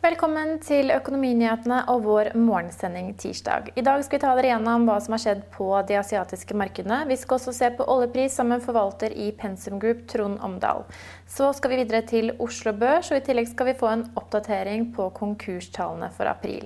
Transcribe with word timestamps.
Velkommen 0.00 0.54
til 0.64 0.88
Økonominyhetene 0.94 1.82
og 1.92 2.06
vår 2.06 2.30
morgensending 2.32 3.10
tirsdag. 3.20 3.66
I 3.76 3.82
dag 3.84 4.00
skal 4.00 4.16
vi 4.16 4.20
ta 4.22 4.30
dere 4.38 4.48
gjennom 4.54 4.86
hva 4.88 4.94
som 5.04 5.12
har 5.12 5.20
skjedd 5.20 5.42
på 5.52 5.66
de 5.90 5.98
asiatiske 6.00 6.56
markedene. 6.56 7.02
Vi 7.10 7.18
skal 7.20 7.36
også 7.36 7.52
se 7.52 7.68
på 7.76 7.84
oljepris 7.84 8.38
sammen 8.38 8.56
med 8.56 8.64
forvalter 8.64 9.12
i 9.12 9.28
Pensum 9.36 9.76
Group, 9.82 10.06
Trond 10.08 10.40
Omdal. 10.40 10.86
Så 11.28 11.50
skal 11.52 11.74
vi 11.74 11.82
videre 11.82 12.00
til 12.08 12.32
Oslo 12.40 12.72
Børs, 12.80 13.12
og 13.12 13.20
i 13.20 13.26
tillegg 13.28 13.52
skal 13.52 13.68
vi 13.68 13.76
få 13.76 13.92
en 13.92 14.06
oppdatering 14.16 14.88
på 14.96 15.10
konkurstallene 15.20 16.08
for 16.16 16.32
april. 16.32 16.64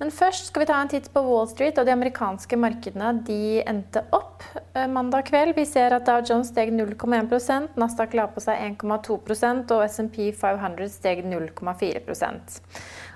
Men 0.00 0.10
først 0.10 0.48
skal 0.48 0.64
vi 0.64 0.66
ta 0.66 0.76
en 0.82 0.90
titt 0.90 1.06
på 1.14 1.22
Wall 1.22 1.46
Street, 1.46 1.76
og 1.78 1.86
de 1.86 1.92
amerikanske 1.94 2.58
markedene 2.58 3.12
de 3.26 3.62
endte 3.62 4.02
opp 4.16 4.42
eh, 4.74 4.88
mandag 4.90 5.28
kveld. 5.28 5.54
Vi 5.54 5.66
ser 5.70 5.94
at 5.94 6.08
Dow 6.08 6.18
Jones 6.26 6.50
steg 6.50 6.72
0,1% 6.74 7.78
Nasdaq 7.78 8.16
la 8.18 8.26
på 8.34 8.42
seg 8.42 8.58
1,2% 8.74 9.70
og 9.76 9.84
SMP 9.86 10.32
500 10.34 10.90
steg 10.90 11.22
0,4% 11.30 12.58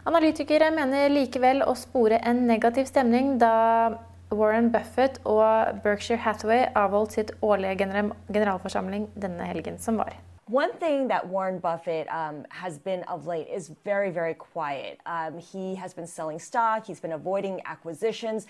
Analytikere 0.09 0.71
mener 0.73 1.11
likevel 1.13 1.65
å 1.67 1.75
spore 1.77 2.23
en 2.25 2.47
negativ 2.49 2.87
stemning 2.89 3.35
da 3.43 3.99
Warren 4.31 4.71
Buffett 4.73 5.19
og 5.29 5.83
Berkshire 5.83 6.21
Hathaway 6.23 6.69
avholdt 6.77 7.19
sitt 7.19 7.35
årlige 7.43 7.89
generalforsamling 8.29 9.09
denne 9.19 9.51
helgen 9.51 9.81
som 9.83 10.01
var. 10.01 10.17
One 10.49 10.73
thing 10.73 11.09
that 11.09 11.29
Warren 11.29 11.59
Buffett 11.59 12.09
um, 12.09 12.47
has 12.49 12.79
been 12.79 13.03
of 13.03 13.27
late 13.27 13.49
is 13.49 13.71
very, 13.85 14.11
very 14.11 14.33
quiet. 14.33 14.99
Um, 15.05 15.39
he 15.39 15.75
has 15.75 15.93
been 15.93 16.07
selling 16.07 16.39
stock, 16.39 16.87
he's 16.87 17.01
been 17.01 17.13
avoiding 17.13 17.61
acquisitions. 17.67 18.47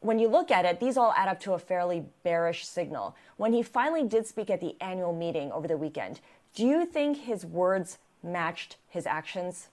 When 0.00 0.18
you 0.18 0.28
look 0.28 0.50
at 0.50 0.64
it, 0.64 0.80
these 0.80 0.96
all 0.96 1.12
add 1.16 1.28
up 1.28 1.40
to 1.40 1.52
a 1.52 1.58
fairly 1.58 2.04
bearish 2.22 2.66
signal. 2.66 3.14
When 3.36 3.52
he 3.52 3.62
finally 3.62 4.08
did 4.08 4.26
speak 4.26 4.48
at 4.48 4.60
the 4.60 4.74
annual 4.80 5.14
meeting 5.14 5.52
over 5.52 5.68
the 5.68 5.76
weekend, 5.76 6.20
do 6.54 6.66
you 6.66 6.86
think 6.86 7.18
his 7.18 7.44
words 7.44 7.98
matched 8.22 8.76
his 8.88 9.06
actions? 9.06 9.68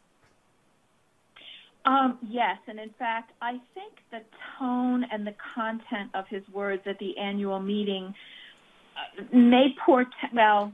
Um, 1.85 2.19
yes, 2.21 2.57
and 2.67 2.81
in 2.81 2.91
fact, 2.99 3.31
I 3.41 3.61
think 3.73 3.93
the 4.11 4.21
tone 4.59 5.05
and 5.09 5.25
the 5.25 5.35
content 5.55 6.11
of 6.13 6.27
his 6.27 6.43
words 6.53 6.83
at 6.85 6.99
the 6.99 7.17
annual 7.17 7.61
meeting 7.61 8.13
uh, 8.97 9.23
may 9.35 9.73
portend, 9.85 10.33
well, 10.33 10.73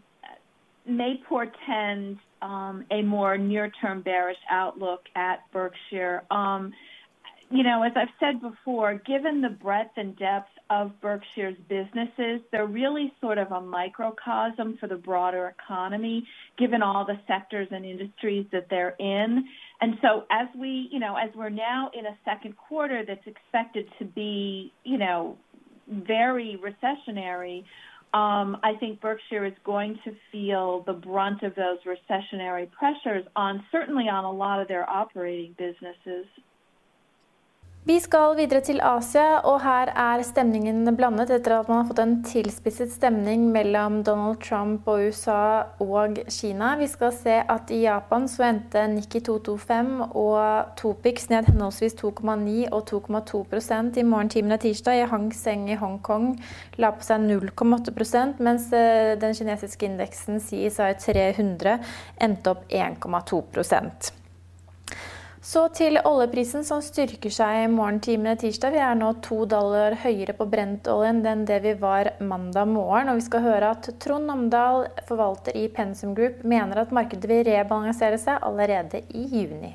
may 0.87 1.21
portend 1.27 2.17
um, 2.41 2.85
a 2.91 3.01
more 3.01 3.37
near-term 3.37 4.01
bearish 4.01 4.37
outlook 4.49 5.01
at 5.15 5.39
Berkshire. 5.51 6.23
Um, 6.31 6.71
you 7.49 7.63
know, 7.63 7.83
as 7.83 7.93
I've 7.95 8.13
said 8.19 8.41
before, 8.41 9.01
given 9.05 9.41
the 9.41 9.49
breadth 9.49 9.91
and 9.95 10.17
depth 10.17 10.49
of 10.69 10.91
Berkshire's 10.99 11.55
businesses, 11.69 12.41
they're 12.51 12.67
really 12.67 13.13
sort 13.21 13.37
of 13.37 13.51
a 13.53 13.61
microcosm 13.61 14.77
for 14.79 14.87
the 14.87 14.97
broader 14.97 15.55
economy, 15.57 16.27
given 16.57 16.81
all 16.81 17.05
the 17.05 17.17
sectors 17.25 17.69
and 17.71 17.85
industries 17.85 18.45
that 18.51 18.67
they're 18.69 18.95
in. 18.99 19.45
And 19.79 19.93
so 20.01 20.25
as 20.29 20.47
we, 20.59 20.89
you 20.91 20.99
know, 20.99 21.15
as 21.15 21.29
we're 21.35 21.49
now 21.49 21.89
in 21.97 22.05
a 22.05 22.17
second 22.25 22.55
quarter 22.57 23.03
that's 23.07 23.25
expected 23.25 23.87
to 23.99 24.05
be, 24.05 24.73
you 24.83 24.97
know, 24.97 25.37
very 25.89 26.59
recessionary, 26.61 27.63
um, 28.13 28.57
I 28.63 28.73
think 28.79 29.01
Berkshire 29.01 29.45
is 29.45 29.53
going 29.65 29.99
to 30.05 30.11
feel 30.31 30.83
the 30.85 30.93
brunt 30.93 31.43
of 31.43 31.55
those 31.55 31.77
recessionary 31.85 32.71
pressures 32.71 33.25
on 33.35 33.65
certainly 33.71 34.05
on 34.05 34.23
a 34.23 34.31
lot 34.31 34.61
of 34.61 34.67
their 34.67 34.89
operating 34.89 35.55
businesses. 35.57 36.25
Vi 37.87 37.95
skal 38.03 38.33
videre 38.35 38.59
til 38.67 38.81
Asia, 38.83 39.37
og 39.47 39.61
her 39.63 39.87
er 39.95 40.19
stemningen 40.27 40.89
blandet 40.97 41.29
etter 41.31 41.53
at 41.55 41.69
man 41.71 41.77
har 41.77 41.85
fått 41.87 42.01
en 42.03 42.17
tilspisset 42.27 42.91
stemning 42.91 43.45
mellom 43.53 44.01
Donald 44.03 44.41
Trump 44.43 44.89
og 44.91 45.05
USA 45.07 45.61
og 45.79 46.19
Kina. 46.27 46.73
Vi 46.81 46.89
skal 46.91 47.13
se 47.15 47.37
at 47.53 47.71
i 47.71 47.85
Japan 47.85 48.27
så 48.27 48.49
endte 48.49 48.83
Nikki 48.91 49.21
225 49.23 50.03
og 50.09 50.75
Topix 50.75 51.29
ned 51.31 51.47
henholdsvis 51.47 51.95
2,9 52.03 52.67
og 52.75 52.83
2,2% 52.91 54.03
i 54.03 54.07
morgentimene 54.11 54.59
tirsdag. 54.67 55.05
I 55.05 55.09
Hang 55.15 55.31
Seng 55.31 55.71
i 55.71 55.79
Hongkong 55.79 56.33
la 56.83 56.91
på 56.91 57.07
seg 57.07 57.23
0,8% 57.23 58.43
mens 58.43 58.67
eh, 58.75 59.15
den 59.15 59.39
kinesiske 59.39 59.87
indeksen 59.87 60.43
CSI 60.43 60.93
300 61.07 61.79
endte 62.19 62.57
opp 62.57 62.67
1,2 62.67 63.45
så 65.47 65.61
til 65.71 65.95
oljeprisen 66.03 66.65
som 66.67 66.81
styrker 66.83 67.31
seg 67.31 67.61
i 67.61 67.67
morgentimene 67.71 68.35
tirsdag. 68.39 68.73
Vi 68.75 68.81
er 68.83 68.97
nå 68.99 69.13
to 69.23 69.45
dollar 69.47 69.95
høyere 70.01 70.33
på 70.35 70.47
brentoljen 70.51 71.21
enn 71.23 71.45
det 71.47 71.61
vi 71.63 71.71
var 71.79 72.09
mandag 72.19 72.67
morgen. 72.67 73.13
Og 73.13 73.21
vi 73.21 73.27
skal 73.29 73.45
høre 73.45 73.69
at 73.77 73.87
Trond 74.03 74.33
Omdal, 74.33 74.89
forvalter 75.07 75.55
i 75.55 75.69
Pensum 75.71 76.11
Group, 76.17 76.41
mener 76.43 76.81
at 76.81 76.91
markedet 76.95 77.29
vil 77.31 77.45
rebalansere 77.47 78.19
seg 78.19 78.43
allerede 78.43 79.05
i 79.15 79.23
juni. 79.23 79.71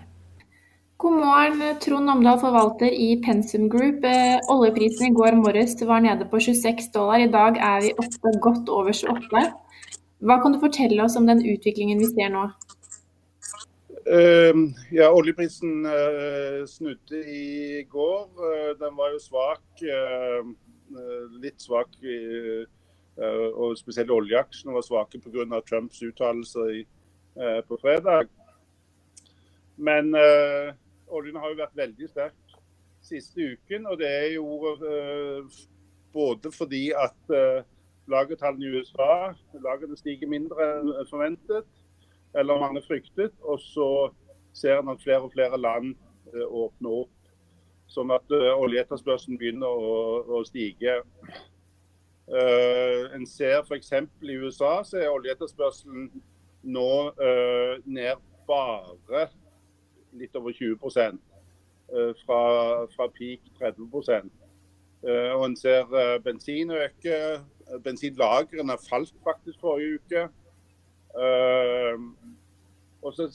God 1.00 1.16
morgen, 1.22 1.64
Trond 1.80 2.14
Omdal, 2.18 2.36
forvalter 2.44 2.92
i 2.92 3.08
Pensum 3.24 3.64
Group. 3.72 4.04
Eh, 4.04 4.36
oljeprisen 4.52 5.08
i 5.08 5.16
går 5.16 5.40
morges 5.40 5.78
var 5.88 6.04
nede 6.04 6.28
på 6.28 6.42
26 6.50 6.92
dollar. 6.92 7.24
I 7.24 7.32
dag 7.32 7.56
er 7.56 7.80
vi 7.86 7.96
oppe 7.96 8.36
godt 8.44 8.68
over 8.68 8.92
28. 8.92 9.48
Hva 10.20 10.38
kan 10.44 10.52
du 10.52 10.60
fortelle 10.60 11.00
oss 11.08 11.16
om 11.16 11.24
den 11.26 11.40
utviklingen 11.40 12.04
vi 12.04 12.12
ser 12.12 12.28
nå? 12.36 12.50
Uh, 14.02 14.72
ja, 14.90 15.12
Oljeprisen 15.14 15.86
uh, 15.86 16.66
snudde 16.66 17.20
i 17.30 17.82
går. 17.90 18.24
Uh, 18.34 18.70
den 18.80 18.96
var 18.98 19.12
jo 19.14 19.20
svak. 19.22 19.82
Eh, 19.82 20.52
litt 21.40 21.62
svak. 21.62 21.94
og 23.56 23.78
spesielt 23.78 24.10
oljeaksjene 24.12 24.74
var 24.74 24.84
svake 24.84 25.20
pga. 25.24 25.60
Trumps 25.64 26.02
uttalelser 26.04 26.82
på 27.68 27.78
fredag. 27.80 28.28
Men 29.76 30.12
oljen 31.08 31.36
har 31.40 31.48
jo 31.48 31.60
vært 31.62 31.80
veldig 31.80 32.08
sterk 32.10 32.56
siste 33.00 33.54
uken. 33.54 33.86
Og 33.88 33.98
det 34.02 34.10
er 34.10 34.28
jo 34.34 35.48
både 36.12 36.52
fordi 36.52 36.90
at 36.92 37.32
lagertallene 38.12 38.68
i 38.68 38.76
USA 38.76 39.32
lagene 39.64 39.96
stiger 39.96 40.28
mindre 40.28 40.68
enn 40.74 40.92
forventet 41.08 41.81
eller 42.38 42.60
mange 42.60 42.82
fryktet. 42.86 43.32
Og 43.42 43.60
så 43.60 43.88
ser 44.52 44.78
en 44.78 44.92
at 44.92 45.02
flere 45.02 45.20
og 45.26 45.32
flere 45.32 45.60
land 45.60 45.94
eh, 46.34 46.46
åpner 46.46 47.02
opp. 47.04 47.18
Sånn 47.92 48.12
at 48.14 48.30
uh, 48.32 48.54
oljeetterspørselen 48.56 49.36
begynner 49.36 49.68
å, 49.68 49.96
å 50.24 50.38
stige. 50.48 50.94
Uh, 52.24 53.10
en 53.12 53.26
ser 53.28 53.58
f.eks. 53.60 53.90
i 54.24 54.36
USA 54.40 54.78
så 54.86 55.02
er 55.02 55.10
oljeetterspørselen 55.12 56.06
nå 56.62 56.92
uh, 57.18 57.74
ned 57.84 58.22
bare 58.48 59.26
litt 60.16 60.36
over 60.38 60.54
20 60.56 60.78
uh, 60.80 62.12
fra, 62.24 62.40
fra 62.94 63.08
peak 63.18 63.44
30 63.58 63.90
uh, 63.92 65.32
Og 65.36 65.44
en 65.50 65.56
ser 65.56 65.88
bensin 66.24 66.70
øke. 66.70 67.42
Bensinlagrene 67.84 68.76
falt 68.88 69.14
faktisk 69.24 69.60
forrige 69.60 69.98
uke. 70.00 70.28
Uh, 71.12 72.00
og 73.02 73.14
så 73.14 73.26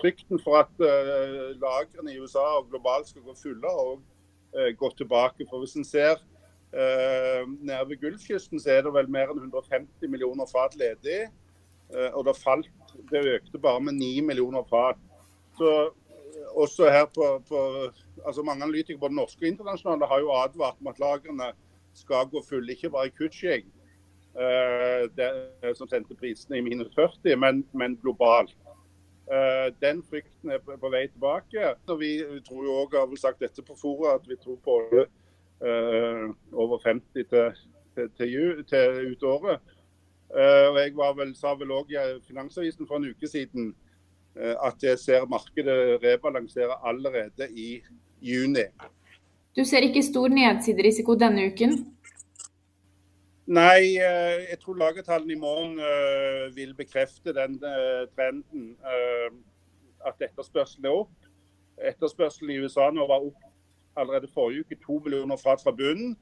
Frykten 0.00 0.40
for 0.40 0.62
at 0.62 0.72
uh, 0.80 1.50
lagrene 1.60 2.14
i 2.14 2.20
USA 2.20 2.44
og 2.60 2.70
globalt 2.70 3.10
skal 3.10 3.26
gå 3.26 3.34
fulle, 3.36 3.72
uh, 4.56 4.70
gått 4.78 4.96
tilbake. 4.96 5.46
For 5.50 5.64
Hvis 5.64 5.76
en 5.76 5.84
ser 5.84 6.20
nede 6.70 7.88
ved 7.88 7.96
Gulfkysten, 7.98 8.60
så 8.62 8.70
er 8.70 8.84
det 8.86 8.92
vel 8.94 9.08
mer 9.10 9.32
enn 9.32 9.40
150 9.42 10.06
millioner 10.06 10.46
fat 10.46 10.76
ledig. 10.78 11.24
Og 12.14 12.22
det 12.28 12.36
falt, 12.38 12.68
det 13.10 13.24
økte 13.26 13.58
bare 13.58 13.80
med 13.82 13.96
9 13.98 14.20
millioner 14.22 14.62
fat. 14.70 15.00
Så 15.58 15.90
også 16.54 16.86
her 16.94 17.08
på, 17.10 17.42
på 17.48 17.64
altså 18.22 18.44
Mange 18.46 18.62
analytikere 18.62 19.02
både 19.02 19.18
norske 19.18 19.42
og 19.42 19.48
internasjonale 19.50 20.06
har 20.06 20.22
jo 20.22 20.30
advart 20.30 20.78
om 20.78 20.92
at 20.92 21.02
lagrene 21.02 21.50
skal 21.98 22.30
gå 22.30 22.44
fulle, 22.46 22.70
ikke 22.70 22.94
bare 22.94 23.10
i 23.10 23.16
Kutsjing 23.18 23.66
Eh, 23.66 23.79
det, 24.30 25.28
som 25.74 25.88
sendte 25.90 26.14
prisene 26.14 26.60
i 26.60 26.62
minus 26.62 26.92
40, 26.94 27.36
men, 27.40 27.64
men 27.74 27.96
globalt. 28.02 28.54
Uh, 29.30 29.70
den 29.82 30.02
frykten 30.02 30.50
er 30.50 30.58
på, 30.58 30.88
vei 30.90 31.04
tilbake. 31.06 31.74
Og 31.86 32.00
vi 32.00 32.16
tror 32.46 32.64
jo 32.66 32.72
også, 32.80 32.98
har 32.98 33.10
vel 33.10 33.20
sagt 33.20 33.44
dette 33.44 33.62
på 33.62 33.76
fora, 33.78 34.16
at 34.18 34.26
vi 34.26 34.38
tror 34.42 34.56
på 34.64 34.78
uh, 34.98 36.24
over 36.52 36.80
50 36.82 37.12
til, 37.14 37.52
til, 37.94 38.10
til, 38.18 38.64
til 38.72 39.12
ut 39.12 39.22
året. 39.22 39.76
Og 40.30 40.76
jeg 40.78 40.92
vel, 40.94 41.30
sa 41.34 41.56
vel 41.58 41.72
òg 41.74 41.88
i 41.90 42.02
Finansavisen 42.22 42.86
for 42.86 43.00
en 43.00 43.08
uke 43.10 43.26
siden 43.26 43.72
at 44.38 44.78
jeg 44.78 44.98
ser 45.02 45.24
markedet 45.26 45.98
rebalansere 46.04 46.76
allerede 46.86 47.48
i 47.50 47.80
juni. 48.22 48.62
Du 49.58 49.64
ser 49.66 49.82
ikke 49.82 50.04
stor 50.06 50.30
nedsiderisiko 50.30 51.16
denne 51.18 51.48
uken? 51.50 51.74
Nei, 53.50 53.96
eh, 53.98 54.46
jeg 54.50 54.58
tror 54.62 54.76
lagertallene 54.78 55.32
i 55.34 55.38
morgen 55.38 55.72
uh, 55.82 56.54
vil 56.54 56.70
bekrefte 56.78 57.32
den 57.34 57.56
uh, 57.64 58.06
trenden. 58.14 58.76
At 60.06 60.22
etterspørselen 60.22 60.86
er 60.86 60.94
opp. 61.00 61.16
Etterspørselen 61.90 62.52
i 62.54 62.60
USA 62.62 62.86
nå 62.94 63.08
var 63.10 63.26
opp 63.26 63.40
allerede 63.98 64.30
forrige 64.30 64.62
uke, 64.62 64.78
to 64.84 65.00
millioner 65.02 65.40
fat 65.40 65.64
fra 65.64 65.74
bunnen. 65.74 66.14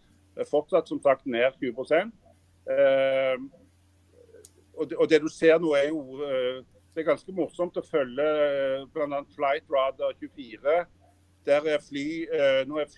Fortsatt 0.48 0.88
som 0.88 1.02
sagt 1.04 1.26
ned 1.26 1.52
20 1.60 1.76
og 4.78 5.10
det, 5.10 5.20
du 5.20 5.28
ser 5.28 5.58
nå 5.58 5.72
er 5.74 5.88
jo 5.88 6.20
det 6.94 7.02
er 7.02 7.08
ganske 7.08 7.32
morsomt 7.34 7.76
å 7.76 7.82
følge 7.82 8.26
bl.a. 8.94 9.20
Flightradar 9.34 10.14
24. 10.20 10.76
Der 11.46 11.70
er 11.74 11.82
fly, 11.82 12.06
nå 12.70 12.78
er 12.78 12.92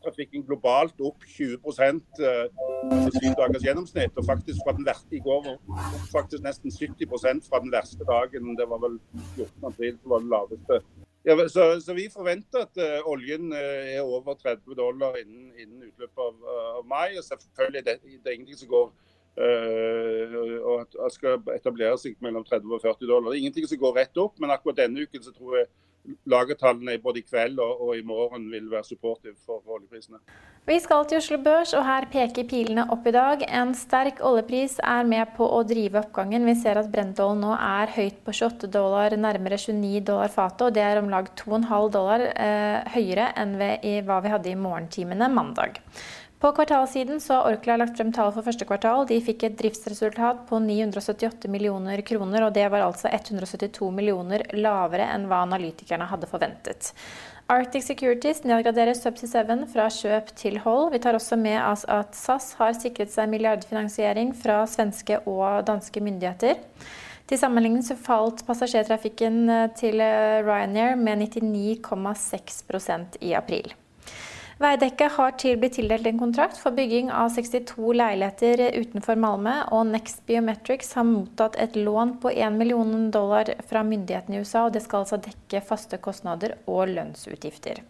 flytrafikken 0.00 0.46
globalt 0.46 1.00
opp 1.00 1.24
20 1.26 1.58
på 1.64 1.72
syv 1.72 3.34
dagers 3.36 3.64
gjennomsnitt. 3.64 4.16
Og 4.16 4.24
faktisk 4.24 4.58
fra 4.64 4.72
den 4.76 4.86
verste 4.86 5.16
i 5.16 5.20
går 5.20 5.58
faktisk 6.12 6.42
nesten 6.42 6.70
70% 6.70 7.48
fra 7.48 7.60
den 7.60 7.72
verste 7.72 8.04
dagen. 8.04 8.56
Det 8.56 8.68
var 8.68 8.80
vel 8.80 8.98
14. 9.36 9.64
april 9.64 9.98
som 10.00 10.10
var 10.10 10.18
det 10.18 10.30
laveste. 10.30 10.80
Ja, 11.24 11.36
så, 11.48 11.80
så, 11.84 11.92
vi 11.92 12.08
forventer 12.08 12.64
at 12.64 12.78
uh, 12.80 13.04
oljen 13.04 13.52
uh, 13.52 13.58
er 13.96 14.00
over 14.00 14.34
30 14.34 14.74
dollar 14.74 15.18
innen, 15.20 15.50
innen 15.60 15.82
utløpet 15.90 16.16
av, 16.16 16.34
uh, 16.40 16.86
mai. 16.88 17.12
og 17.18 17.24
selvfølgelig 17.24 17.84
det, 17.84 17.98
det 18.02 18.30
er 18.30 18.38
ingenting 18.38 18.58
som 18.58 18.68
går 18.68 18.92
og 19.40 20.80
at 20.82 21.12
skal 21.14 21.38
etablere 21.54 21.94
seg 22.02 22.16
mellom 22.20 22.42
30 22.44 22.74
og 22.74 22.82
40 22.82 23.06
dollar. 23.08 23.30
Det 23.30 23.38
er 23.38 23.44
ingenting 23.44 23.68
som 23.70 23.78
går 23.80 23.94
rett 23.96 24.18
opp, 24.20 24.34
men 24.42 24.50
akkurat 24.50 24.80
denne 24.82 25.06
uken 25.06 25.22
så 25.22 25.32
tror 25.32 25.54
jeg 25.56 25.68
lagertallene 26.30 26.96
både 27.02 27.20
i 27.20 27.24
kveld 27.26 27.58
og, 27.60 27.80
og, 27.84 27.90
i 27.98 28.04
morgen 28.06 28.46
vil 28.52 28.70
være 28.70 28.86
supportive 28.88 29.36
for 29.46 29.60
oljeprisene. 29.66 30.20
Vi 30.68 30.76
skal 30.80 31.06
til 31.08 31.18
Oslo 31.18 31.38
Børs, 31.42 31.72
og 31.76 31.84
her 31.86 32.06
peker 32.12 32.46
pilene 32.48 32.84
opp 32.92 33.06
i 33.08 33.14
dag. 33.14 33.44
En 33.48 33.72
sterk 33.76 34.20
oljepris 34.24 34.78
er 34.84 35.08
med 35.08 35.32
på 35.36 35.46
å 35.48 35.62
drive 35.66 36.02
oppgangen. 36.02 36.46
Vi 36.48 36.56
ser 36.60 36.80
at 36.80 36.90
Brentollen 36.92 37.42
nå 37.44 37.54
er 37.56 37.92
høyt 37.96 38.20
på 38.26 38.34
28 38.36 38.70
dollar, 38.72 39.16
nærmere 39.16 39.58
29 39.60 40.04
dollar 40.12 40.32
fatet. 40.32 40.66
Og 40.68 40.76
det 40.76 40.84
er 40.84 41.00
om 41.00 41.10
lag 41.12 41.30
2,5 41.40 41.92
dollar 41.96 42.26
eh, 42.30 42.94
høyere 42.96 43.30
enn 43.40 43.56
ved, 43.60 43.84
i 43.84 44.00
hva 44.06 44.20
vi 44.24 44.34
hadde 44.34 44.52
i 44.52 44.58
morgentimene 44.60 45.30
mandag. 45.32 45.80
På 46.40 46.52
kvartalssiden 46.56 47.20
så 47.20 47.34
har 47.34 47.52
Orkla 47.52 47.74
lagt 47.76 47.98
frem 47.98 48.12
tall 48.16 48.30
for 48.32 48.46
første 48.46 48.64
kvartal. 48.64 49.02
De 49.04 49.18
fikk 49.20 49.42
et 49.44 49.58
driftsresultat 49.58 50.46
på 50.48 50.56
978 50.64 51.50
millioner 51.52 52.00
kroner, 52.00 52.46
og 52.46 52.54
det 52.56 52.64
var 52.72 52.80
altså 52.86 53.10
172 53.12 53.90
millioner 53.92 54.46
lavere 54.56 55.04
enn 55.12 55.26
hva 55.28 55.42
analytikerne 55.44 56.06
hadde 56.08 56.30
forventet. 56.30 56.94
Arctic 57.52 57.84
Securities 57.84 58.40
nedgraderer 58.48 58.96
Subsea 58.96 59.44
7 59.44 59.66
fra 59.74 59.90
kjøp 59.92 60.32
til 60.40 60.56
hold. 60.64 60.94
Vi 60.94 61.02
tar 61.04 61.18
også 61.18 61.36
med 61.36 61.58
at 61.60 62.16
SAS 62.16 62.54
har 62.56 62.72
sikret 62.78 63.12
seg 63.12 63.28
milliardfinansiering 63.34 64.32
fra 64.32 64.62
svenske 64.70 65.20
og 65.28 65.66
danske 65.68 66.00
myndigheter. 66.00 66.56
Til 67.28 67.38
sammenligning 67.42 67.84
så 67.84 68.00
falt 68.00 68.46
passasjertrafikken 68.48 69.44
til 69.76 70.00
Ryanair 70.00 70.96
med 70.96 71.20
99,6% 71.28 73.20
i 73.28 73.36
april. 73.36 73.76
Veidekke 74.60 75.06
har 75.14 75.30
til 75.40 75.56
blitt 75.56 75.78
tildelt 75.78 76.04
en 76.04 76.18
kontrakt 76.20 76.58
for 76.60 76.76
bygging 76.76 77.06
av 77.16 77.30
62 77.32 77.94
leiligheter 77.96 78.60
utenfor 78.74 79.16
Malmö, 79.16 79.54
og 79.72 79.86
Next 79.88 80.20
Biometrics 80.28 80.92
har 80.98 81.06
mottatt 81.08 81.56
et 81.56 81.78
lån 81.80 82.18
på 82.20 82.28
1 82.28 82.58
million 82.60 83.06
dollar 83.08 83.48
fra 83.70 83.80
myndighetene 83.88 84.36
i 84.36 84.42
USA, 84.44 84.66
og 84.66 84.74
det 84.74 84.82
skal 84.84 85.06
altså 85.06 85.16
dekke 85.24 85.62
faste 85.64 85.96
kostnader 86.04 86.58
og 86.68 86.92
lønnsutgifter. 86.92 87.80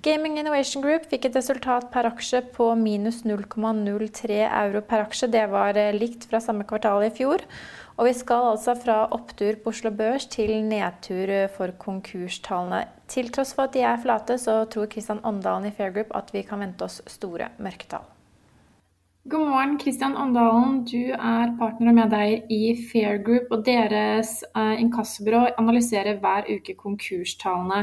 Gaming 0.00 0.38
Innovation 0.40 0.80
Group 0.80 1.04
fikk 1.10 1.26
et 1.28 1.36
resultat 1.36 1.90
per 1.92 2.08
aksje 2.08 2.40
på 2.54 2.70
minus 2.80 3.20
0,03 3.28 4.38
euro 4.48 4.80
per 4.80 5.04
aksje. 5.04 5.28
Det 5.28 5.44
var 5.52 5.76
likt 5.92 6.24
fra 6.30 6.40
samme 6.40 6.64
kvartal 6.64 7.04
i 7.04 7.12
fjor. 7.12 7.44
Og 8.00 8.06
vi 8.08 8.14
skal 8.16 8.46
altså 8.54 8.72
fra 8.80 8.94
opptur 9.12 9.58
på 9.60 9.74
Oslo 9.74 9.90
Børs 9.92 10.24
til 10.32 10.54
nedtur 10.64 11.28
for 11.52 11.74
konkurstallene. 11.82 12.86
Til 13.12 13.26
tross 13.28 13.50
for 13.52 13.68
at 13.68 13.74
de 13.74 13.82
er 13.84 13.98
flate, 14.00 14.38
så 14.40 14.62
tror 14.72 14.86
Kristian 14.88 15.18
Åndalen 15.20 15.66
i 15.68 15.72
Fair 15.76 15.92
Group 15.92 16.14
at 16.16 16.30
vi 16.32 16.40
kan 16.48 16.62
vente 16.64 16.86
oss 16.86 17.02
store 17.12 17.50
mørketall. 17.60 18.06
God 19.28 19.50
morgen, 19.50 19.74
Kristian 19.82 20.16
Åndalen. 20.16 20.78
Du 20.88 21.12
er 21.12 21.52
partner 21.58 21.90
og 21.90 21.98
medeier 21.98 22.46
i 22.48 22.72
Fair 22.88 23.18
Group, 23.26 23.52
og 23.52 23.66
deres 23.66 24.30
uh, 24.56 24.80
inkassobyrå 24.80 25.42
analyserer 25.60 26.22
hver 26.22 26.48
uke 26.48 26.72
konkurstallene. 26.78 27.82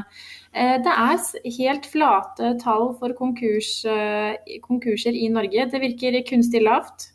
Uh, 0.49 0.79
det 0.81 0.95
er 0.95 1.53
helt 1.59 1.85
flate 1.93 2.55
tall 2.63 2.89
for 2.97 3.13
konkurs, 3.21 3.85
konkurser 4.65 5.13
i 5.13 5.29
Norge. 5.29 5.69
Det 5.69 5.83
virker 5.85 6.19
kunstig 6.25 6.63
lavt? 6.65 7.11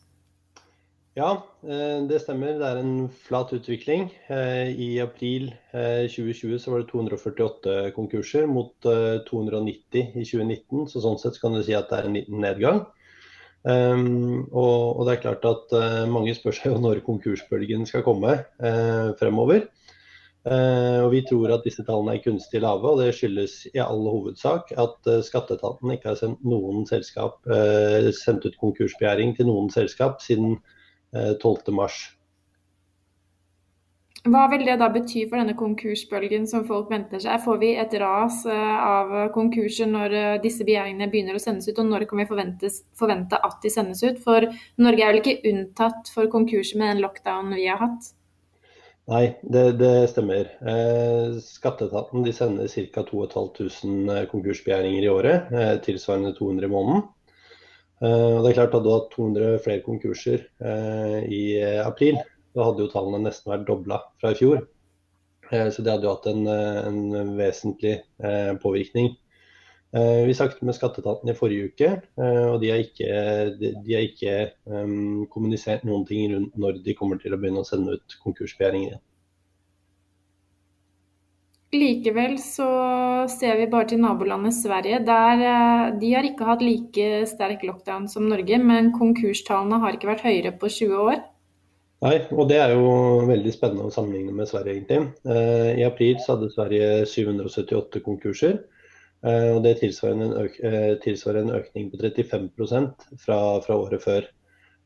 Ja, 1.12 1.42
eh, 1.68 1.98
det 2.08 2.22
stemmer. 2.22 2.54
Det 2.56 2.68
er 2.68 2.78
en 2.80 3.10
flat 3.26 3.50
utvikling. 3.52 4.06
Eh, 4.32 4.70
I 4.72 4.88
april 5.04 5.50
eh, 5.76 6.08
2020 6.08 6.56
så 6.62 6.72
var 6.72 6.80
det 6.80 6.88
248 6.88 7.74
konkurser 7.92 8.48
mot 8.48 8.72
290 9.28 10.16
i 10.16 10.24
2019. 10.24 10.88
Så 10.88 11.04
sånn 11.04 11.20
sett 11.20 11.36
kan 11.42 11.52
du 11.52 11.60
si 11.60 11.76
at 11.76 11.92
det 11.92 11.98
er 11.98 12.08
en 12.08 12.16
liten 12.16 12.40
nedgang. 12.40 12.82
Ehm, 13.68 14.48
og 14.50 15.04
det 15.06 15.18
er 15.18 15.22
klart 15.22 15.44
at 15.46 15.76
mange 16.10 16.32
spør 16.34 16.56
seg 16.56 16.72
jo 16.72 16.80
når 16.82 17.04
konkursbølgen 17.06 17.84
skal 17.86 18.02
komme 18.02 18.40
fremover. 19.20 19.68
Og 20.42 21.08
vi 21.12 21.20
tror 21.28 21.52
at 21.54 21.62
disse 21.62 21.84
tallene 21.86 22.16
er 22.16 22.24
kunstig 22.24 22.64
lave, 22.64 22.88
og 22.88 22.98
det 22.98 23.12
skyldes 23.14 23.60
i 23.70 23.78
all 23.84 24.02
hovedsak 24.02 24.72
at 24.74 25.12
skatteetaten 25.28 25.94
ikke 25.94 26.10
har 26.10 26.18
sendt, 26.18 26.42
selskap, 26.90 27.38
sendt 28.18 28.48
ut 28.48 28.58
konkursbegjæring 28.64 29.36
til 29.36 29.52
noen 29.52 29.70
selskap 29.70 30.18
siden 30.24 30.56
2019 30.56 30.80
Eh, 31.12 31.34
12.3. 31.42 31.88
Hva 34.22 34.44
vil 34.52 34.62
det 34.62 34.76
da 34.78 34.86
bety 34.94 35.24
for 35.26 35.40
denne 35.40 35.56
konkursbølgen 35.58 36.44
som 36.46 36.62
folk 36.64 36.92
venter 36.92 37.20
seg? 37.20 37.42
Får 37.42 37.58
vi 37.58 37.72
et 37.82 37.96
ras 38.00 38.44
eh, 38.46 38.76
av 38.86 39.10
konkurser 39.34 39.90
når 39.90 40.16
eh, 40.16 40.38
disse 40.44 40.64
begjæringene 40.64 41.10
begynner 41.10 41.36
å 41.36 41.42
sendes 41.42 41.66
ut, 41.68 41.80
og 41.82 41.90
når 41.90 42.06
kan 42.08 42.22
vi 42.22 42.28
forvente 42.30 43.40
at 43.50 43.58
de 43.64 43.74
sendes 43.74 44.02
ut? 44.06 44.22
For 44.22 44.46
Norge 44.80 45.04
er 45.04 45.12
vel 45.12 45.20
ikke 45.20 45.52
unntatt 45.52 46.12
for 46.14 46.30
konkurser 46.32 46.80
med 46.80 46.94
den 46.94 47.04
lockdown 47.04 47.52
vi 47.58 47.66
har 47.66 47.82
hatt? 47.82 48.12
Nei, 49.10 49.24
det, 49.42 49.64
det 49.82 49.94
stemmer. 50.12 50.46
Skatteetaten 51.42 52.22
de 52.22 52.32
sender 52.32 52.70
ca. 52.94 53.02
2500 53.02 54.28
konkursbegjæringer 54.30 55.02
i 55.02 55.10
året, 55.10 55.50
tilsvarende 55.82 56.30
200 56.38 56.68
i 56.68 56.70
måneden. 56.70 57.02
Eh, 58.02 58.36
det 58.42 58.50
er 58.50 58.56
klart 58.56 58.72
Hadde 58.74 58.88
du 58.88 58.94
hatt 58.96 59.12
200 59.14 59.58
flere 59.62 59.82
konkurser 59.86 60.40
eh, 60.66 61.18
i 61.30 61.42
april, 61.84 62.18
da 62.56 62.66
hadde 62.66 62.82
jo 62.82 62.90
tallene 62.90 63.28
nesten 63.28 63.52
vært 63.52 63.68
dobla 63.68 64.00
fra 64.18 64.32
i 64.34 64.38
fjor. 64.38 64.64
Eh, 65.52 65.68
så 65.70 65.84
det 65.84 65.92
hadde 65.92 66.08
jo 66.08 66.14
hatt 66.16 66.26
en, 66.32 66.46
en 66.50 67.36
vesentlig 67.38 68.00
påvirkning. 68.62 69.12
Vi 69.92 70.32
snakket 70.32 70.62
med 70.64 70.72
skatteetaten 70.72 71.28
i 71.28 71.34
forrige 71.36 71.66
uke, 71.68 71.88
og 72.16 72.54
de 72.62 72.70
har 72.72 72.80
ikke, 72.80 73.08
de 73.60 73.92
har 73.92 74.06
ikke 74.06 74.36
um, 74.64 75.26
kommunisert 75.28 75.84
noen 75.84 76.06
ting 76.08 76.32
rundt 76.32 76.56
når 76.56 76.78
de 76.86 76.94
kommer 76.96 77.20
til 77.20 77.36
å 77.36 77.38
begynne 77.42 77.60
å 77.60 77.68
sende 77.68 77.98
ut 77.98 78.16
konkursbegjæringer 78.22 78.94
igjen. 78.94 79.02
Likevel 81.72 82.34
så 82.36 82.68
ser 83.32 83.56
vi 83.56 83.66
bare 83.72 83.88
til 83.88 84.00
nabolandet 84.02 84.52
Sverige. 84.58 84.98
Der, 85.06 85.40
eh, 85.40 85.92
de 85.98 86.10
har 86.12 86.26
ikke 86.28 86.44
hatt 86.44 86.64
like 86.64 87.26
sterk 87.30 87.62
lockdown 87.64 88.08
som 88.12 88.28
Norge, 88.28 88.58
men 88.60 88.90
konkurstallene 88.92 89.80
har 89.80 89.96
ikke 89.96 90.10
vært 90.10 90.26
høyere 90.26 90.52
på 90.52 90.68
20 90.68 91.00
år. 91.00 91.22
Nei, 92.02 92.18
og 92.34 92.48
det 92.50 92.58
er 92.58 92.74
jo 92.74 93.22
veldig 93.24 93.54
spennende 93.54 93.86
å 93.88 93.94
sammenligne 93.94 94.34
med 94.36 94.50
Sverige, 94.50 94.74
egentlig. 94.74 95.14
Eh, 95.24 95.80
I 95.80 95.86
april 95.86 96.18
så 96.20 96.34
hadde 96.34 96.50
Sverige 96.52 97.06
778 97.08 98.02
konkurser. 98.04 98.58
Eh, 99.24 99.50
og 99.54 99.62
det 99.64 99.78
tilsvarer 99.80 101.40
en, 101.40 101.54
økning 101.56 101.88
på 101.88 102.02
35% 102.02 103.06
fra, 103.16 103.38
fra 103.64 103.78
året 103.78 104.02
før. 104.02 104.28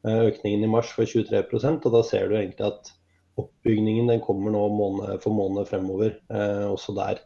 Økningen 0.07 0.63
i 0.63 0.71
mars 0.71 0.93
var 0.95 1.09
23% 1.11 1.87
og 1.89 1.95
da 1.97 2.03
ser 2.07 2.29
du 2.29 2.37
egentlig 2.37 2.63
at 2.69 2.93
oppbygningen 3.41 4.11
den 4.13 4.23
kommer 4.25 4.55
nå 4.55 4.67
måned 4.73 5.23
for 5.23 5.37
måned 5.37 5.69
fremover, 5.69 6.17
eh, 6.33 6.67
også 6.71 6.95
der. 6.97 7.23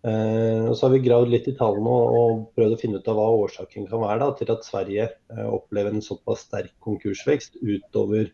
Eh, 0.00 0.64
og 0.64 0.76
så 0.78 0.86
har 0.86 0.94
vi 0.94 1.02
gravd 1.04 1.28
litt 1.28 1.48
i 1.50 1.56
tallene 1.58 1.92
og, 1.92 2.44
prøvd 2.56 2.76
å 2.76 2.80
finne 2.80 3.00
ut 3.00 3.08
av 3.10 3.18
hva 3.18 3.26
årsaken 3.42 3.88
kan 3.90 4.00
være 4.00 4.22
da, 4.22 4.28
til 4.38 4.52
at 4.54 4.64
Sverige 4.64 5.08
eh, 5.10 5.48
opplever 5.48 5.92
en 5.92 6.04
såpass 6.04 6.46
sterk 6.46 6.72
konkursvekst 6.84 7.58
utover 7.60 8.30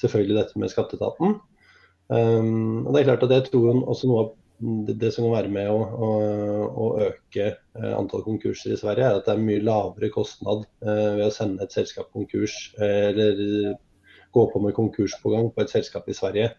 selvfølgelig 0.00 0.40
dette 0.40 0.58
med 0.62 0.72
skatteetaten. 0.72 1.36
Um, 2.08 2.82
og 2.84 2.92
det 2.92 3.00
er 3.00 3.06
klart 3.12 3.22
at 3.24 3.32
jeg 3.32 3.46
tror 3.48 3.78
også 3.78 4.08
noe 4.10 4.24
av 4.24 4.32
det, 4.90 5.08
som 5.14 5.24
kan 5.24 5.36
være 5.38 5.52
med 5.54 5.70
å, 5.72 5.78
å, 5.78 6.10
å 6.68 6.88
øke 7.06 7.46
uh, 7.78 7.94
antall 7.96 8.24
konkurser 8.26 8.74
i 8.74 8.78
Sverige, 8.80 9.06
er 9.06 9.20
at 9.20 9.28
det 9.28 9.36
er 9.36 9.46
mye 9.46 9.62
lavere 9.64 10.10
kostnad 10.12 10.66
uh, 10.84 11.14
ved 11.16 11.24
å 11.28 11.32
sende 11.34 11.64
et 11.64 11.74
selskap 11.74 12.10
konkurs 12.14 12.58
eller 12.82 13.40
gå 14.34 14.44
på 14.50 14.60
med 14.60 14.74
konkurspågang 14.76 15.50
på 15.54 15.64
et 15.64 15.72
selskap 15.72 16.08
i 16.10 16.16
Sverige. 16.16 16.50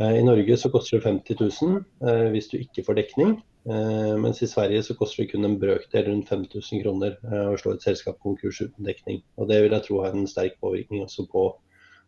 Eh, 0.00 0.18
I 0.18 0.24
Norge 0.24 0.56
så 0.56 0.70
koster 0.72 0.98
det 0.98 1.04
50 1.04 1.36
000 1.40 1.84
eh, 2.08 2.28
hvis 2.32 2.48
du 2.48 2.56
ikke 2.58 2.84
får 2.86 2.98
dekning. 3.00 3.36
Eh, 3.68 4.14
mens 4.18 4.40
i 4.42 4.48
Sverige 4.50 4.82
så 4.86 4.96
koster 4.98 5.22
det 5.22 5.32
kun 5.32 5.44
en 5.44 5.58
brøkdel, 5.60 6.08
rundt 6.08 6.32
5000 6.32 6.82
kroner, 6.82 7.18
å 7.52 7.58
slå 7.60 7.76
et 7.76 7.84
selskap 7.84 8.18
konkurs 8.24 8.62
uten 8.64 8.88
dekning. 8.88 9.22
Og 9.36 9.48
Det 9.48 9.60
vil 9.62 9.76
jeg 9.76 9.86
tro 9.86 10.02
har 10.02 10.16
en 10.16 10.26
sterk 10.26 10.58
påvirkning 10.60 11.04
også 11.04 11.28
på, 11.30 11.46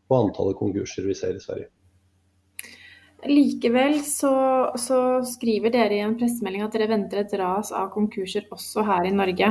på 0.08 0.20
antallet 0.22 0.58
konkurser 0.58 1.06
vi 1.06 1.18
ser 1.18 1.36
i 1.36 1.44
Sverige. 1.44 1.70
Likevel 3.24 4.02
så, 4.04 4.34
så, 4.76 4.98
skriver 5.24 5.72
dere 5.72 5.96
i 5.96 6.02
en 6.04 6.16
pressemelding 6.18 6.64
at 6.64 6.74
dere 6.76 6.90
venter 6.90 7.22
et 7.22 7.32
ras 7.40 7.70
av 7.72 7.88
konkurser 7.94 8.44
også 8.52 8.84
her 8.84 9.08
i 9.08 9.14
Norge. 9.14 9.48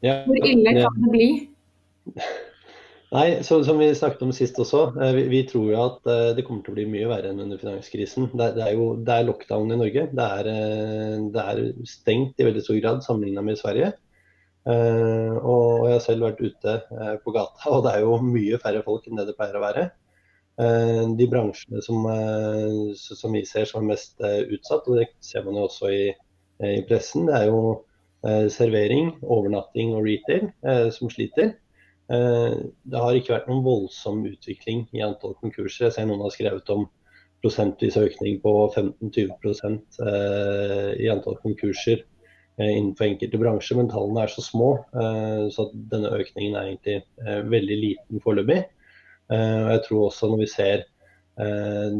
Ja, 0.00 0.22
Hvor 0.26 0.38
ille 0.38 0.76
kan 0.78 1.02
det 1.02 1.10
bli? 1.10 1.32
Nei, 3.10 3.40
så, 3.42 3.56
som 3.66 3.80
vi 3.82 3.88
snakket 3.90 4.20
om 4.22 4.30
sist 4.30 4.58
også, 4.62 4.84
eh, 5.02 5.12
vi, 5.16 5.22
vi, 5.32 5.40
tror 5.48 5.64
jo 5.66 5.78
at 5.82 6.04
eh, 6.12 6.28
det 6.36 6.44
kommer 6.46 6.62
til 6.62 6.70
å 6.70 6.76
bli 6.76 6.84
mye 6.92 7.08
verre 7.10 7.32
enn 7.32 7.42
under 7.42 7.58
finanskrisen. 7.58 8.28
Det, 8.38 8.52
det 8.54 8.62
er 8.68 8.76
jo 8.78 8.84
det 9.02 9.16
er 9.16 9.24
lockdown 9.26 9.74
i 9.74 9.78
Norge. 9.80 10.04
Det 10.14 10.26
er, 10.38 10.50
eh, 10.52 11.16
det 11.34 11.46
er, 11.52 11.62
stengt 11.90 12.38
i 12.38 12.46
veldig 12.46 12.62
stor 12.62 12.78
grad 12.78 13.02
sammenlignet 13.02 13.48
med 13.48 13.58
Sverige. 13.58 13.90
Og 14.70 15.86
jeg 15.88 15.94
har 15.96 16.02
selv 16.04 16.26
vært 16.26 16.42
ute 16.44 16.74
på 17.24 17.32
gata, 17.32 17.70
og 17.72 17.80
det 17.86 17.94
er 17.94 18.02
jo 18.04 18.18
mye 18.22 18.58
færre 18.60 18.82
folk 18.84 19.06
enn 19.08 19.16
det 19.18 19.24
det 19.30 19.34
pleier 19.38 19.56
å 19.56 19.62
være. 19.62 19.84
De 21.16 21.28
bransjene 21.32 21.80
som, 21.82 22.04
som 23.00 23.34
vi 23.34 23.40
ser 23.48 23.64
som 23.66 23.80
er 23.80 23.94
mest 23.94 24.20
utsatt, 24.20 24.84
og 24.84 25.00
det 25.00 25.06
ser 25.24 25.46
man 25.48 25.56
jo 25.56 25.64
også 25.64 25.90
i, 25.96 26.02
i 26.68 26.84
pressen, 26.86 27.24
det 27.30 27.38
er 27.38 27.48
jo 27.48 27.62
servering, 28.52 29.14
overnatting 29.24 29.96
og 29.96 30.04
retail 30.06 30.50
som 30.94 31.10
sliter. 31.10 31.54
Eh, 32.10 32.54
det 32.90 32.98
har 33.02 33.14
ikke 33.16 33.36
vært 33.36 33.50
noen 33.50 33.62
voldsom 33.62 34.24
utvikling 34.26 34.86
i 34.96 35.02
antall 35.06 35.36
konkurser. 35.38 35.86
Jeg 35.86 35.96
ser 35.96 36.08
noen 36.10 36.24
har 36.24 36.34
skrevet 36.34 36.72
om 36.74 36.88
prosentvis 37.40 37.96
økning 38.00 38.40
på 38.42 38.52
15-20 38.74 39.76
eh, 40.04 40.88
i 41.00 41.10
antall 41.12 41.38
konkurser 41.44 42.02
eh, 42.02 42.72
innenfor 42.72 43.06
enkelte 43.06 43.40
bransjer, 43.40 43.78
men 43.78 43.92
tallene 43.92 44.26
er 44.26 44.34
så 44.34 44.44
små. 44.44 44.72
Så 45.54 45.70
denne 45.92 46.12
økningen 46.18 46.58
er 46.58 46.72
egentlig 46.72 46.98
veldig 47.54 47.80
liten 47.84 48.24
foreløpig. 48.24 48.64
Jeg 49.30 49.82
tror 49.84 50.08
også 50.08 50.26
når 50.26 50.40
vi 50.40 50.48
ser 50.50 50.80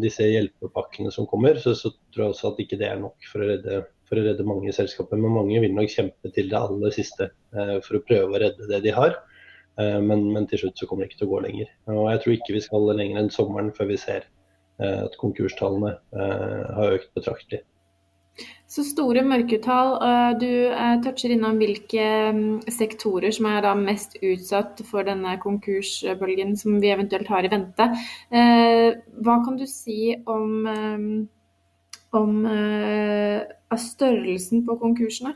disse 0.02 0.26
hjelpepakkene 0.26 1.12
som 1.14 1.24
kommer, 1.30 1.56
så, 1.62 1.72
så, 1.78 1.92
tror 2.10 2.24
jeg 2.24 2.34
også 2.34 2.48
at 2.50 2.58
ikke 2.60 2.76
det 2.80 2.88
er 2.90 2.98
nok 3.00 3.28
for 3.30 3.40
å, 3.40 3.46
redde, 3.52 3.78
for 4.10 4.18
å 4.18 4.24
redde 4.26 4.44
mange 4.44 4.74
selskaper. 4.74 5.20
Men 5.22 5.36
mange 5.38 5.62
vil 5.62 5.72
nok 5.76 5.94
kjempe 5.94 6.32
til 6.34 6.50
det 6.50 6.58
aller 6.58 6.92
siste 6.92 7.30
for 7.54 7.96
å 7.96 8.02
prøve 8.10 8.34
å 8.34 8.42
redde 8.42 8.68
det 8.68 8.82
de 8.84 8.92
har. 8.98 9.14
Eh, 9.78 10.00
men, 10.02 10.26
men, 10.34 10.46
til 10.50 10.64
slutt 10.64 10.78
så 10.80 10.88
kommer 10.88 11.04
det 11.04 11.12
ikke 11.12 11.22
til 11.22 11.30
å 11.30 11.34
gå 11.34 11.42
lenger. 11.46 11.72
Og 11.92 12.04
Jeg 12.10 12.22
tror 12.22 12.36
ikke 12.36 12.56
vi 12.56 12.66
skal 12.66 12.92
lenger 12.92 13.22
enn 13.22 13.34
sommeren 13.34 13.72
før 13.76 13.90
vi 13.92 13.98
ser 14.00 14.28
eh, 14.82 15.02
at 15.06 15.18
konkurstallene 15.20 15.96
eh, 15.96 16.70
har 16.78 16.96
økt 16.98 17.12
betraktelig. 17.16 17.64
Så 18.70 18.84
store 18.86 19.24
mørketall. 19.26 19.96
Du 20.40 20.46
toucher 21.04 21.32
innom 21.34 21.58
hvilke 21.60 22.04
mm, 22.32 22.70
sektorer 22.72 23.34
som 23.34 23.48
er 23.50 23.66
mest 23.76 24.14
utsatt 24.22 24.80
for 24.86 25.04
denne 25.04 25.34
konkursbølgen 25.42 26.54
som 26.56 26.78
vi 26.80 26.92
eventuelt 26.94 27.28
har 27.28 27.44
i 27.44 27.50
vente. 27.52 27.88
Hva 28.30 29.36
kan 29.44 29.58
du 29.60 29.66
si 29.68 30.14
om, 30.30 31.26
om 32.22 32.40
størrelsen 33.90 34.64
på 34.70 34.78
konkursene? 34.86 35.34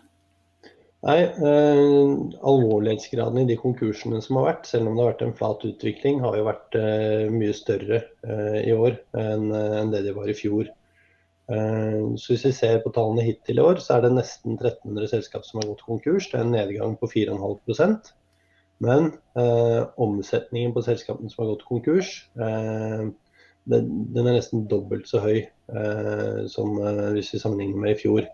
Nei, 1.04 1.18
eh, 1.20 2.12
Alvorlighetsgraden 2.48 3.42
i 3.42 3.48
de 3.50 3.58
konkursene 3.60 4.22
som 4.24 4.38
har 4.40 4.46
vært, 4.46 4.68
selv 4.70 4.88
om 4.88 4.94
det 4.94 5.02
har 5.02 5.10
vært 5.10 5.24
en 5.26 5.34
flat 5.36 5.66
utvikling, 5.68 6.22
har 6.24 6.38
jo 6.38 6.46
vært 6.46 6.78
eh, 6.80 7.26
mye 7.32 7.56
større 7.56 7.98
eh, 8.24 8.60
i 8.62 8.72
år 8.72 8.96
enn 9.20 9.50
enn 9.52 9.92
det 9.92 10.00
de 10.06 10.14
var 10.16 10.30
i 10.32 10.36
fjor. 10.38 10.70
Eh, 11.52 12.16
så 12.16 12.32
Hvis 12.32 12.46
vi 12.46 12.52
ser 12.56 12.80
på 12.80 12.92
tallene 12.96 13.26
hittil 13.26 13.60
i 13.60 13.64
år, 13.64 13.82
så 13.84 13.98
er 13.98 14.06
det 14.06 14.14
nesten 14.14 14.56
1300 14.56 15.10
selskap 15.12 15.44
som 15.44 15.60
har 15.60 15.68
gått 15.68 15.84
konkurs. 15.84 16.30
Det 16.30 16.38
er 16.38 16.46
en 16.46 16.54
nedgang 16.56 16.96
på 16.96 17.10
4,5% 17.12 18.14
Men 18.84 19.10
eh, 19.38 19.82
omsetningen 20.00 20.72
på 20.72 20.82
selskapene 20.88 21.28
som 21.30 21.44
har 21.44 21.52
gått 21.52 21.66
konkurs, 21.68 22.14
eh, 22.40 23.04
den, 23.68 23.92
er 24.16 24.32
nesten 24.34 24.64
dobbelt 24.68 25.08
så 25.08 25.20
høy 25.24 25.44
som 26.52 26.74
hvis 27.14 27.30
vi 27.32 27.38
sammenligner 27.40 27.80
med 27.80 27.94
i 27.94 28.00
fjor. 28.02 28.26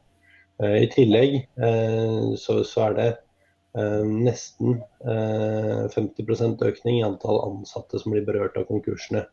Eh, 0.61 0.79
I 0.85 0.89
tillegg 0.93 1.37
eh, 1.41 2.31
så, 2.41 2.61
så 2.69 2.87
er 2.89 2.97
det 2.99 3.09
eh, 3.81 4.05
nesten 4.05 4.81
50% 5.01 6.65
økning 6.67 6.99
i 7.01 7.05
antall 7.07 7.41
ansatte 7.47 8.01
som 8.01 8.13
blir 8.15 8.27
berørt 8.27 8.59
av 8.61 8.67
konkursene. 8.69 9.25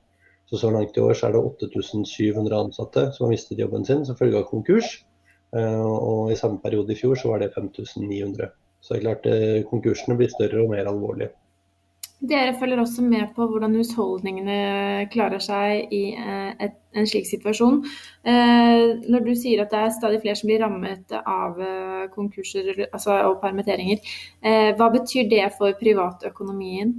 Så 0.47 0.61
så 0.61 0.71
langt 0.71 0.95
i 0.95 1.03
år 1.03 1.17
så 1.17 1.27
er 1.27 1.35
det 1.35 1.43
8700 1.43 2.55
ansatte 2.55 3.09
som 3.15 3.25
har 3.25 3.33
mistet 3.33 3.59
jobben 3.59 3.83
sin 3.85 4.05
som 4.07 4.15
følge 4.15 4.39
av 4.39 4.47
konkurs. 4.47 5.01
Og 5.51 6.31
i 6.31 6.37
samme 6.39 6.61
periode 6.63 6.93
i 6.93 6.95
fjor 6.99 7.19
så 7.19 7.33
var 7.33 7.41
det 7.43 7.49
5900. 7.51 8.47
Så 8.79 8.93
det 8.93 9.01
er 9.01 9.03
klart 9.03 9.27
konkursene 9.67 10.15
blir 10.15 10.31
større 10.31 10.61
og 10.63 10.71
mer 10.71 10.87
alvorlige. 10.87 11.33
Dere 12.17 12.55
følger 12.57 12.79
også 12.81 13.03
med 13.05 13.27
på 13.35 13.45
hvordan 13.45 13.75
husholdningene 13.77 15.05
klarer 15.13 15.41
seg 15.43 15.91
i 15.93 16.15
eh, 16.17 16.69
en 16.97 17.09
slik 17.09 17.27
situasjon. 17.29 17.83
Eh, 18.25 19.03
når 19.05 19.27
du 19.27 19.35
sier 19.37 19.61
at 19.61 19.69
det 19.69 19.83
er 19.83 19.93
stadig 19.93 20.23
flere 20.23 20.39
som 20.39 20.49
blir 20.49 20.63
rammet 20.63 21.13
av 21.19 21.59
eh, 21.61 22.07
konkurser 22.15 22.71
altså, 22.87 23.19
og 23.29 23.37
permitteringer, 23.43 24.01
hva 24.79 24.89
betyr 24.95 25.29
det 25.29 25.43
for 25.59 25.77
privatøkonomien? 25.77 26.97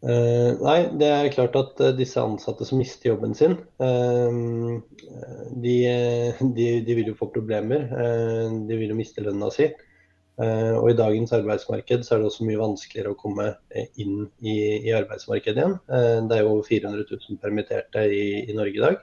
Uh, 0.00 0.56
nei, 0.64 0.78
det 0.96 1.08
er 1.12 1.26
klart 1.34 1.56
at 1.60 1.80
disse 1.98 2.22
ansatte 2.24 2.64
som 2.64 2.78
mister 2.80 3.10
jobben 3.10 3.34
sin, 3.36 3.58
uh, 3.84 4.78
de, 5.60 5.74
de, 6.40 6.68
de, 6.86 6.94
vil 6.96 7.10
jo 7.10 7.18
få 7.18 7.28
problemer. 7.34 7.84
de 8.64 8.78
vil 8.80 8.94
jo 8.94 8.96
miste 8.96 9.20
lønna 9.26 9.52
si. 9.52 9.68
Eh, 10.40 10.74
og 10.78 10.88
I 10.88 10.96
dagens 10.96 11.34
arbeidsmarked 11.36 12.04
så 12.06 12.14
er 12.14 12.22
det 12.22 12.30
også 12.30 12.46
mye 12.48 12.60
vanskeligere 12.60 13.12
å 13.12 13.18
komme 13.18 13.50
eh, 13.76 13.90
inn 14.00 14.22
i, 14.40 14.54
i 14.88 14.94
arbeidsmarkedet 14.96 15.58
igjen. 15.58 15.76
Eh, 15.92 16.16
det 16.30 16.38
er 16.38 16.46
jo 16.46 16.62
400 16.64 17.04
000 17.10 17.40
permitterte 17.42 18.06
i, 18.08 18.24
i 18.48 18.56
Norge 18.56 18.78
i 18.78 18.84
dag. 18.86 19.00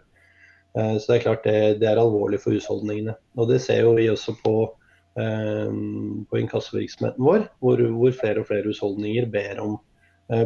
Så 0.77 1.09
det 1.09 1.15
er 1.15 1.21
klart 1.23 1.45
det, 1.47 1.59
det, 1.81 1.87
er 1.89 1.97
alvorlig 1.97 2.37
for 2.43 2.53
husholdningene. 2.53 3.15
Og 3.41 3.47
Det 3.49 3.55
ser 3.63 3.79
jo 3.81 3.95
vi 3.97 4.03
også 4.11 4.35
på, 4.43 4.51
på 5.17 6.37
inkassovirksomheten 6.37 7.23
vår, 7.25 7.47
hvor, 7.63 7.81
hvor, 7.95 8.11
flere 8.13 8.43
og 8.43 8.45
flere 8.51 8.69
husholdninger 8.69 9.25
ber 9.33 9.63
om 9.63 9.79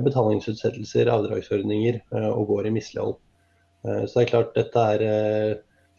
betalingsutsettelser, 0.06 1.12
avdragsordninger 1.12 2.00
og 2.30 2.46
går 2.48 2.70
i 2.70 2.74
mislighold. 2.78 3.18
Så 3.82 4.14
det 4.14 4.24
er 4.24 4.32
klart 4.32 4.56
dette 4.56 4.86
er 4.94 5.04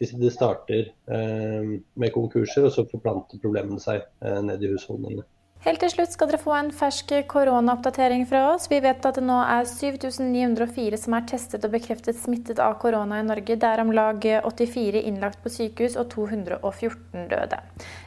hvis 0.02 0.16
det 0.18 0.32
starter 0.34 0.88
eh, 0.90 1.76
med 1.94 2.14
konkurser, 2.14 2.66
og 2.66 2.74
så 2.74 2.86
forplanter 2.90 3.38
problemene 3.42 3.78
seg 3.82 4.02
eh, 4.02 4.40
ned 4.42 4.64
i 4.64 4.72
husholdningene. 4.74 5.26
Helt 5.62 5.78
til 5.78 5.92
slutt 5.92 6.10
skal 6.10 6.26
dere 6.26 6.42
få 6.42 6.50
en 6.56 6.72
fersk 6.74 7.12
koronaoppdatering 7.30 8.24
fra 8.26 8.40
oss. 8.50 8.64
Vi 8.66 8.80
vet 8.82 9.04
at 9.06 9.14
det 9.14 9.22
nå 9.22 9.36
er 9.46 9.68
7904 9.70 10.98
som 10.98 11.14
er 11.14 11.28
testet 11.30 11.62
og 11.68 11.70
bekreftet 11.76 12.18
smittet 12.18 12.58
av 12.58 12.80
korona 12.82 13.20
i 13.22 13.26
Norge. 13.28 13.54
Det 13.54 13.68
er 13.68 13.82
om 13.84 13.92
lag 13.94 14.26
84 14.26 15.04
innlagt 15.06 15.38
på 15.44 15.52
sykehus 15.54 15.94
og 16.02 16.08
214 16.16 17.28
døde. 17.30 17.60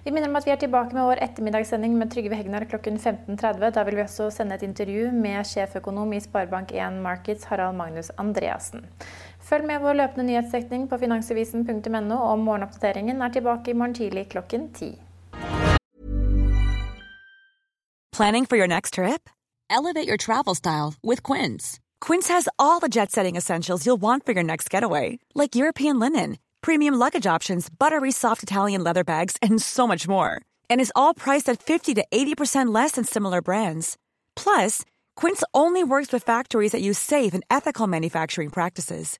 Vi 0.04 0.12
minner 0.12 0.28
om 0.28 0.36
at 0.36 0.50
vi 0.50 0.52
er 0.52 0.60
tilbake 0.66 0.98
med 0.98 1.08
vår 1.08 1.24
ettermiddagssending 1.30 1.96
med 1.96 2.12
Trygve 2.12 2.36
Hegnar 2.42 2.68
klokken 2.68 3.00
15.30. 3.00 3.72
Da 3.80 3.86
vil 3.88 4.02
vi 4.02 4.04
også 4.04 4.28
sende 4.36 4.60
et 4.60 4.68
intervju 4.68 5.14
med 5.16 5.48
sjeføkonom 5.48 6.12
i 6.12 6.20
Sparebank1 6.28 7.00
Markets, 7.08 7.48
Harald 7.48 7.80
Magnus 7.80 8.12
Andreassen. 8.20 8.84
Følg 9.46 9.66
med 9.70 9.80
vår 9.84 9.94
løpende 9.94 10.26
nyhetsdekning 10.26 10.88
på 10.90 10.98
finansavisen.no, 10.98 12.16
og 12.18 12.40
morgenoppdateringen 12.40 13.22
er 13.22 13.34
tilbake 13.34 13.72
i 13.72 13.78
morgen 13.78 13.94
tidlig 13.94 14.28
klokken 14.32 14.72
ti. 14.74 14.96
Planning 18.12 18.46
for 18.46 18.58
your 18.58 18.68
next 18.68 18.94
trip? 18.94 19.30
Elevate 19.70 20.08
your 20.08 20.18
travel 20.18 20.56
style 20.56 20.94
with 21.04 21.22
Quince. 21.22 21.80
Quince 22.00 22.30
has 22.30 22.48
all 22.58 22.80
the 22.80 22.88
jet-setting 22.88 23.36
essentials 23.36 23.86
you'll 23.86 24.02
want 24.02 24.26
for 24.26 24.32
your 24.32 24.44
next 24.44 24.70
getaway, 24.70 25.20
like 25.36 25.56
European 25.56 26.00
linen, 26.00 26.38
premium 26.62 26.96
luggage 26.96 27.28
options, 27.28 27.70
buttery 27.70 28.12
soft 28.12 28.42
Italian 28.42 28.84
leather 28.84 29.04
bags, 29.04 29.36
and 29.42 29.62
so 29.62 29.86
much 29.86 30.08
more. 30.08 30.42
And 30.70 30.82
is 30.82 30.94
all 30.96 31.14
priced 31.14 31.50
at 31.50 31.62
50 31.62 31.94
to 31.96 32.06
80% 32.12 32.74
less 32.74 32.94
than 32.94 33.04
similar 33.04 33.42
brands. 33.42 33.98
Plus, 34.36 34.84
Quince 35.16 35.44
only 35.54 35.84
works 35.84 36.14
with 36.14 36.24
factories 36.24 36.72
that 36.72 36.82
use 36.82 36.98
safe 36.98 37.34
and 37.34 37.44
ethical 37.50 37.86
manufacturing 37.86 38.50
practices. 38.50 39.20